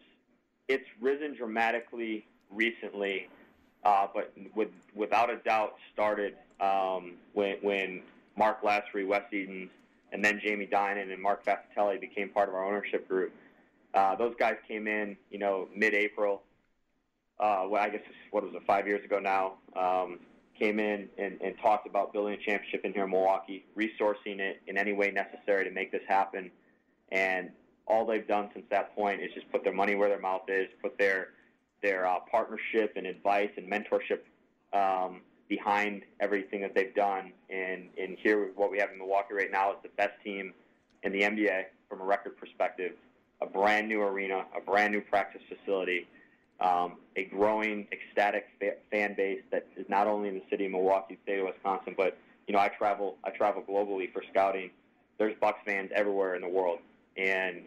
it's 0.68 0.88
risen 1.00 1.34
dramatically 1.34 2.26
recently, 2.50 3.28
uh, 3.84 4.06
but 4.14 4.32
with, 4.54 4.68
without 4.94 5.30
a 5.30 5.36
doubt 5.36 5.74
started 5.92 6.34
um, 6.60 7.14
when, 7.32 7.56
when 7.62 8.02
Marc 8.36 8.62
Lasry, 8.62 9.06
Wes 9.06 9.22
Edens, 9.32 9.70
and 10.12 10.24
then 10.24 10.40
Jamie 10.42 10.66
Dinan 10.66 11.10
and 11.10 11.22
Mark 11.22 11.44
Fascitelli 11.44 12.00
became 12.00 12.28
part 12.30 12.48
of 12.48 12.54
our 12.54 12.64
ownership 12.64 13.06
group. 13.08 13.32
Uh, 13.94 14.14
those 14.16 14.34
guys 14.38 14.56
came 14.66 14.86
in, 14.86 15.16
you 15.30 15.38
know, 15.38 15.68
mid-April. 15.74 16.42
Uh, 17.40 17.66
well, 17.68 17.82
I 17.82 17.88
guess 17.88 18.00
what 18.30 18.42
was 18.42 18.54
it, 18.54 18.62
five 18.66 18.86
years 18.86 19.04
ago 19.04 19.18
now? 19.18 19.54
Um, 19.76 20.18
came 20.58 20.80
in 20.80 21.08
and, 21.18 21.40
and 21.40 21.54
talked 21.62 21.86
about 21.86 22.12
building 22.12 22.34
a 22.34 22.36
championship 22.36 22.84
in 22.84 22.92
here 22.92 23.04
in 23.04 23.10
Milwaukee, 23.10 23.64
resourcing 23.76 24.40
it 24.40 24.60
in 24.66 24.76
any 24.76 24.92
way 24.92 25.10
necessary 25.10 25.64
to 25.64 25.70
make 25.70 25.92
this 25.92 26.02
happen. 26.08 26.50
And 27.12 27.50
all 27.86 28.04
they've 28.04 28.26
done 28.26 28.50
since 28.52 28.66
that 28.70 28.94
point 28.94 29.20
is 29.20 29.30
just 29.34 29.50
put 29.52 29.62
their 29.62 29.72
money 29.72 29.94
where 29.94 30.08
their 30.08 30.20
mouth 30.20 30.42
is, 30.48 30.68
put 30.82 30.98
their 30.98 31.28
their 31.82 32.06
uh, 32.06 32.18
partnership 32.30 32.94
and 32.96 33.06
advice 33.06 33.50
and 33.56 33.70
mentorship 33.70 34.20
um, 34.72 35.20
behind 35.48 36.02
everything 36.20 36.60
that 36.62 36.74
they've 36.74 36.94
done. 36.94 37.32
And, 37.50 37.88
and 38.00 38.16
here, 38.22 38.50
what 38.54 38.70
we 38.70 38.78
have 38.78 38.90
in 38.90 38.98
Milwaukee 38.98 39.34
right 39.34 39.50
now 39.50 39.72
is 39.72 39.78
the 39.82 39.90
best 39.96 40.12
team 40.22 40.52
in 41.02 41.12
the 41.12 41.20
NBA 41.20 41.64
from 41.88 42.00
a 42.00 42.04
record 42.04 42.36
perspective, 42.36 42.92
a 43.40 43.46
brand 43.46 43.88
new 43.88 44.02
arena, 44.02 44.44
a 44.56 44.60
brand 44.60 44.92
new 44.92 45.00
practice 45.00 45.42
facility, 45.48 46.06
um, 46.60 46.96
a 47.16 47.24
growing, 47.24 47.86
ecstatic 47.92 48.48
fa- 48.58 48.76
fan 48.90 49.14
base 49.16 49.40
that 49.50 49.66
is 49.76 49.86
not 49.88 50.06
only 50.06 50.28
in 50.28 50.34
the 50.34 50.42
city 50.50 50.66
of 50.66 50.72
Milwaukee, 50.72 51.18
state 51.22 51.38
of 51.38 51.46
Wisconsin, 51.46 51.94
but 51.96 52.18
you 52.46 52.54
know, 52.54 52.60
I 52.60 52.68
travel, 52.68 53.16
I 53.24 53.30
travel 53.30 53.62
globally 53.62 54.12
for 54.12 54.22
scouting. 54.30 54.70
There's 55.18 55.34
Bucks 55.40 55.60
fans 55.66 55.90
everywhere 55.94 56.34
in 56.34 56.42
the 56.42 56.48
world, 56.48 56.78
and 57.16 57.62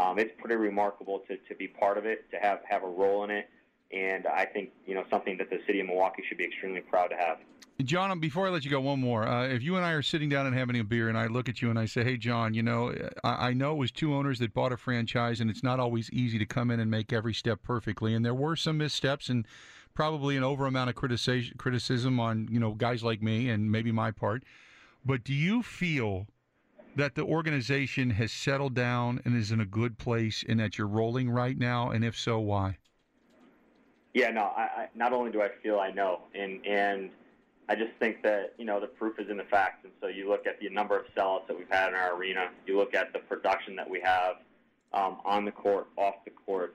um, 0.00 0.18
it's 0.18 0.32
pretty 0.38 0.56
remarkable 0.56 1.20
to, 1.28 1.36
to 1.36 1.54
be 1.54 1.68
part 1.68 1.98
of 1.98 2.06
it, 2.06 2.30
to 2.30 2.38
have, 2.38 2.60
have 2.68 2.82
a 2.82 2.88
role 2.88 3.24
in 3.24 3.30
it, 3.30 3.50
and 3.92 4.26
I 4.26 4.44
think 4.44 4.70
you 4.86 4.94
know 4.94 5.04
something 5.10 5.36
that 5.38 5.50
the 5.50 5.58
city 5.66 5.80
of 5.80 5.86
Milwaukee 5.86 6.22
should 6.28 6.38
be 6.38 6.44
extremely 6.44 6.80
proud 6.80 7.08
to 7.08 7.16
have. 7.16 7.38
John, 7.82 8.20
before 8.20 8.46
I 8.46 8.50
let 8.50 8.64
you 8.64 8.70
go, 8.70 8.80
one 8.80 9.00
more. 9.00 9.26
Uh, 9.26 9.48
if 9.48 9.62
you 9.62 9.76
and 9.76 9.84
I 9.84 9.92
are 9.92 10.02
sitting 10.02 10.28
down 10.28 10.46
and 10.46 10.54
having 10.54 10.78
a 10.78 10.84
beer, 10.84 11.08
and 11.08 11.16
I 11.16 11.26
look 11.26 11.48
at 11.48 11.62
you 11.62 11.70
and 11.70 11.78
I 11.78 11.86
say, 11.86 12.04
"Hey, 12.04 12.16
John, 12.16 12.54
you 12.54 12.62
know, 12.62 12.94
I, 13.24 13.48
I 13.48 13.52
know 13.52 13.72
it 13.72 13.78
was 13.78 13.90
two 13.90 14.14
owners 14.14 14.38
that 14.38 14.54
bought 14.54 14.72
a 14.72 14.76
franchise, 14.76 15.40
and 15.40 15.50
it's 15.50 15.62
not 15.62 15.80
always 15.80 16.10
easy 16.10 16.38
to 16.38 16.46
come 16.46 16.70
in 16.70 16.80
and 16.80 16.90
make 16.90 17.12
every 17.12 17.34
step 17.34 17.62
perfectly, 17.62 18.14
and 18.14 18.24
there 18.24 18.34
were 18.34 18.56
some 18.56 18.78
missteps 18.78 19.28
and." 19.28 19.46
Probably 19.92 20.36
an 20.36 20.44
over 20.44 20.66
amount 20.66 20.88
of 20.88 20.94
criticism 20.94 21.56
criticism 21.58 22.20
on 22.20 22.46
you 22.48 22.60
know 22.60 22.74
guys 22.74 23.02
like 23.02 23.20
me 23.20 23.50
and 23.50 23.72
maybe 23.72 23.90
my 23.90 24.12
part, 24.12 24.44
but 25.04 25.24
do 25.24 25.34
you 25.34 25.64
feel 25.64 26.28
that 26.96 27.14
the 27.14 27.22
organization 27.22 28.10
has 28.10 28.32
settled 28.32 28.74
down 28.74 29.20
and 29.24 29.36
is 29.36 29.52
in 29.52 29.60
a 29.60 29.66
good 29.66 29.98
place 29.98 30.44
and 30.48 30.60
that 30.60 30.78
you're 30.78 30.86
rolling 30.86 31.30
right 31.30 31.56
now? 31.58 31.90
And 31.90 32.04
if 32.04 32.18
so, 32.18 32.38
why? 32.38 32.78
Yeah, 34.14 34.30
no. 34.30 34.52
I, 34.56 34.62
I, 34.62 34.88
not 34.94 35.12
only 35.12 35.30
do 35.30 35.40
I 35.40 35.48
feel, 35.62 35.78
I 35.78 35.90
know, 35.90 36.22
and 36.34 36.64
and 36.66 37.10
I 37.68 37.76
just 37.76 37.92
think 38.00 38.22
that 38.22 38.54
you 38.58 38.64
know 38.64 38.80
the 38.80 38.88
proof 38.88 39.20
is 39.20 39.30
in 39.30 39.36
the 39.36 39.44
facts. 39.44 39.84
And 39.84 39.92
so 40.00 40.08
you 40.08 40.28
look 40.28 40.46
at 40.46 40.58
the 40.60 40.68
number 40.68 40.98
of 40.98 41.04
sellouts 41.16 41.46
that 41.46 41.56
we've 41.56 41.70
had 41.70 41.90
in 41.90 41.94
our 41.94 42.16
arena. 42.16 42.48
You 42.66 42.76
look 42.76 42.94
at 42.94 43.12
the 43.12 43.20
production 43.20 43.76
that 43.76 43.88
we 43.88 44.00
have 44.00 44.36
um, 44.92 45.18
on 45.24 45.44
the 45.44 45.52
court, 45.52 45.86
off 45.96 46.16
the 46.24 46.32
court. 46.32 46.74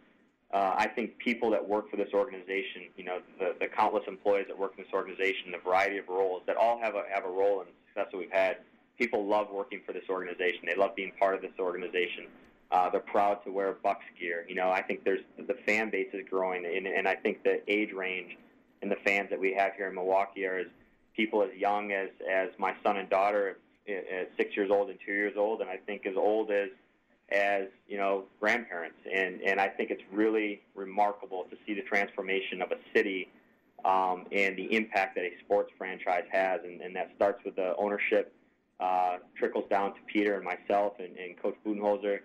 Uh, 0.54 0.76
I 0.78 0.88
think 0.88 1.18
people 1.18 1.50
that 1.52 1.68
work 1.68 1.92
for 1.92 1.98
this 1.98 2.10
organization, 2.14 2.84
you 2.96 3.04
know, 3.04 3.18
the, 3.40 3.56
the 3.60 3.68
countless 3.68 4.04
employees 4.08 4.46
that 4.48 4.58
work 4.58 4.74
in 4.78 4.86
this 4.86 4.94
organization, 4.94 5.52
the 5.52 5.58
variety 5.58 5.98
of 5.98 6.08
roles 6.08 6.44
that 6.48 6.56
all 6.56 6.80
have 6.80 6.96
a 6.96 7.04
have 7.14 7.26
a 7.26 7.30
role 7.30 7.60
in 7.62 7.68
the 7.68 7.74
success 7.88 8.08
that 8.12 8.18
we've 8.18 8.32
had 8.32 8.58
people 8.98 9.26
love 9.26 9.48
working 9.52 9.82
for 9.86 9.94
this 9.94 10.04
organization. 10.10 10.62
They 10.66 10.76
love 10.76 10.96
being 10.96 11.12
part 11.20 11.36
of 11.36 11.42
this 11.42 11.52
organization. 11.60 12.28
Uh, 12.72 12.90
they're 12.90 13.00
proud 13.00 13.44
to 13.46 13.52
wear 13.52 13.74
Bucks 13.74 14.06
gear. 14.20 14.46
You 14.48 14.56
know, 14.56 14.70
I 14.70 14.82
think 14.82 15.04
there's 15.04 15.22
the 15.38 15.56
fan 15.66 15.90
base 15.90 16.08
is 16.14 16.26
growing, 16.30 16.66
and, 16.66 16.88
and 16.88 17.08
I 17.08 17.16
think 17.16 17.44
the 17.44 17.62
age 17.72 17.94
range 17.94 18.38
and 18.82 18.92
the 18.92 18.98
fans 19.06 19.30
that 19.30 19.40
we 19.40 19.54
have 19.54 19.74
here 19.76 19.88
in 19.88 19.96
Milwaukee 19.96 20.46
are 20.46 20.58
as 20.58 20.68
people 21.16 21.44
as 21.44 21.50
young 21.56 21.92
as 21.92 22.10
as 22.30 22.50
my 22.58 22.74
son 22.84 22.98
and 22.98 23.10
daughter, 23.10 23.58
uh, 23.88 23.94
six 24.38 24.56
years 24.56 24.72
old 24.72 24.90
and 24.90 25.00
two 25.06 25.14
years 25.14 25.34
old, 25.38 25.62
and 25.62 25.70
I 25.70 25.78
think 25.78 26.06
as 26.06 26.16
old 26.16 26.52
as 26.52 26.70
as 27.32 27.68
you 27.88 27.98
know 27.98 28.26
grandparents. 28.40 28.98
And 29.14 29.42
and 29.42 29.60
I 29.60 29.68
think 29.68 29.92
it's 29.92 30.04
really 30.12 30.62
remarkable 30.74 31.46
to 31.52 31.58
see 31.66 31.76
the 31.76 31.84
transformation 31.84 32.62
of 32.62 32.72
a 32.72 32.78
city. 32.94 33.30
Um, 33.84 34.26
and 34.32 34.58
the 34.58 34.76
impact 34.76 35.14
that 35.14 35.26
a 35.26 35.34
sports 35.44 35.72
franchise 35.78 36.24
has, 36.32 36.62
and, 36.64 36.82
and 36.82 36.96
that 36.96 37.12
starts 37.16 37.46
with 37.46 37.56
the 37.56 37.76
ownership 37.78 38.34
uh, 38.80 39.18
trickles 39.38 39.66
down 39.70 39.94
to 39.94 40.00
Peter 40.12 40.36
and 40.36 40.44
myself 40.44 40.94
and, 41.00 41.16
and 41.18 41.42
Coach 41.42 41.56
Budenholzer. 41.66 42.20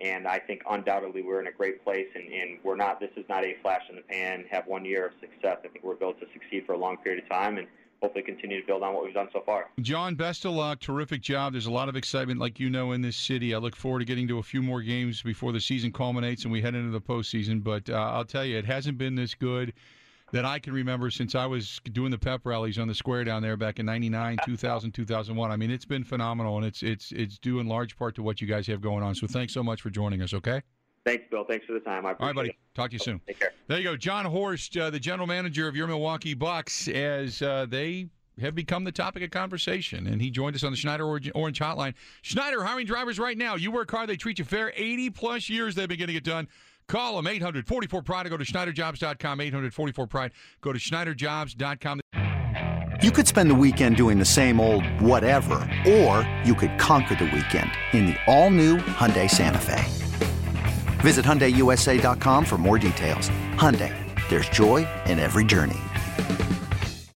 And 0.00 0.26
I 0.26 0.38
think 0.38 0.62
undoubtedly 0.68 1.22
we're 1.22 1.40
in 1.40 1.46
a 1.46 1.52
great 1.52 1.84
place, 1.84 2.08
and, 2.14 2.24
and 2.32 2.58
we're 2.64 2.76
not. 2.76 2.98
This 2.98 3.10
is 3.16 3.24
not 3.28 3.44
a 3.44 3.54
flash 3.62 3.82
in 3.88 3.96
the 3.96 4.02
pan. 4.02 4.44
Have 4.50 4.66
one 4.66 4.84
year 4.84 5.06
of 5.06 5.12
success. 5.20 5.58
I 5.64 5.68
think 5.68 5.84
we're 5.84 5.94
built 5.94 6.18
to 6.20 6.26
succeed 6.32 6.64
for 6.66 6.72
a 6.72 6.78
long 6.78 6.96
period 6.96 7.22
of 7.22 7.30
time, 7.30 7.58
and 7.58 7.68
hopefully 8.02 8.24
continue 8.24 8.60
to 8.60 8.66
build 8.66 8.82
on 8.82 8.94
what 8.94 9.04
we've 9.04 9.14
done 9.14 9.28
so 9.32 9.42
far. 9.46 9.70
John, 9.80 10.16
best 10.16 10.44
of 10.44 10.52
luck. 10.52 10.80
Terrific 10.80 11.20
job. 11.20 11.52
There's 11.52 11.66
a 11.66 11.70
lot 11.70 11.88
of 11.88 11.94
excitement, 11.94 12.40
like 12.40 12.58
you 12.58 12.68
know, 12.68 12.92
in 12.92 13.00
this 13.00 13.16
city. 13.16 13.54
I 13.54 13.58
look 13.58 13.76
forward 13.76 14.00
to 14.00 14.04
getting 14.04 14.26
to 14.28 14.38
a 14.38 14.42
few 14.42 14.60
more 14.60 14.82
games 14.82 15.22
before 15.22 15.52
the 15.52 15.60
season 15.60 15.92
culminates 15.92 16.42
and 16.42 16.52
we 16.52 16.60
head 16.60 16.74
into 16.74 16.90
the 16.90 17.00
postseason. 17.00 17.62
But 17.62 17.88
uh, 17.88 17.94
I'll 17.94 18.24
tell 18.24 18.44
you, 18.44 18.58
it 18.58 18.64
hasn't 18.64 18.98
been 18.98 19.14
this 19.14 19.34
good 19.34 19.72
that 20.32 20.44
I 20.44 20.58
can 20.58 20.72
remember 20.72 21.10
since 21.10 21.34
I 21.34 21.46
was 21.46 21.80
doing 21.92 22.10
the 22.10 22.18
pep 22.18 22.40
rallies 22.44 22.78
on 22.78 22.88
the 22.88 22.94
square 22.94 23.22
down 23.22 23.42
there 23.42 23.56
back 23.56 23.78
in 23.78 23.86
99, 23.86 24.38
2000, 24.44 24.92
2001. 24.92 25.50
I 25.50 25.56
mean, 25.56 25.70
it's 25.70 25.84
been 25.84 26.04
phenomenal 26.04 26.56
and 26.56 26.66
it's 26.66 26.82
it's 26.82 27.12
it's 27.12 27.38
due 27.38 27.60
in 27.60 27.68
large 27.68 27.96
part 27.96 28.14
to 28.16 28.22
what 28.22 28.40
you 28.40 28.46
guys 28.46 28.66
have 28.66 28.80
going 28.80 29.02
on. 29.02 29.14
So 29.14 29.26
thanks 29.26 29.52
so 29.52 29.62
much 29.62 29.82
for 29.82 29.90
joining 29.90 30.22
us, 30.22 30.34
okay? 30.34 30.62
Thanks, 31.04 31.24
Bill. 31.30 31.44
Thanks 31.44 31.66
for 31.66 31.72
the 31.72 31.80
time. 31.80 32.06
All 32.06 32.14
right, 32.18 32.34
buddy. 32.34 32.50
It. 32.50 32.56
Talk 32.74 32.90
to 32.90 32.94
you 32.94 32.98
soon. 32.98 33.20
Take 33.26 33.40
care. 33.40 33.52
There 33.66 33.78
you 33.78 33.84
go. 33.84 33.96
John 33.96 34.24
Horst, 34.24 34.76
uh, 34.76 34.88
the 34.90 35.00
general 35.00 35.26
manager 35.26 35.68
of 35.68 35.76
your 35.76 35.86
Milwaukee 35.86 36.34
Bucks, 36.34 36.88
as 36.88 37.42
uh, 37.42 37.66
they 37.68 38.08
have 38.40 38.54
become 38.54 38.84
the 38.84 38.92
topic 38.92 39.22
of 39.22 39.30
conversation. 39.30 40.06
And 40.06 40.22
he 40.22 40.30
joined 40.30 40.56
us 40.56 40.64
on 40.64 40.70
the 40.70 40.76
Schneider 40.76 41.04
Orange 41.06 41.58
Hotline. 41.58 41.94
Schneider 42.22 42.62
hiring 42.64 42.86
drivers 42.86 43.18
right 43.18 43.36
now. 43.36 43.56
You 43.56 43.70
work 43.70 43.90
hard, 43.90 44.08
they 44.08 44.16
treat 44.16 44.38
you 44.38 44.44
fair. 44.44 44.72
80 44.74 45.10
plus 45.10 45.48
years 45.48 45.74
they've 45.74 45.88
been 45.88 45.98
getting 45.98 46.16
it 46.16 46.24
done. 46.24 46.48
Call 46.88 47.16
them 47.16 47.26
844 47.26 48.02
Pride 48.02 48.26
or 48.26 48.30
go 48.30 48.36
to 48.36 48.44
SchneiderJobs.com. 48.44 49.40
844 49.40 50.06
Pride. 50.06 50.32
Go 50.60 50.72
to 50.72 50.78
SchneiderJobs.com. 50.78 52.00
You 53.02 53.10
could 53.10 53.26
spend 53.26 53.50
the 53.50 53.54
weekend 53.54 53.96
doing 53.96 54.20
the 54.20 54.24
same 54.24 54.60
old 54.60 54.86
whatever, 55.00 55.68
or 55.88 56.28
you 56.44 56.54
could 56.54 56.78
conquer 56.78 57.16
the 57.16 57.24
weekend 57.24 57.70
in 57.92 58.06
the 58.06 58.16
all 58.28 58.50
new 58.50 58.76
Hyundai 58.76 59.28
Santa 59.28 59.58
Fe. 59.58 59.82
Visit 61.00 61.24
HyundaiUSA.com 61.24 62.44
for 62.44 62.58
more 62.58 62.78
details. 62.78 63.28
Hyundai, 63.54 63.92
there's 64.28 64.48
joy 64.50 64.86
in 65.06 65.18
every 65.18 65.44
journey. 65.44 65.80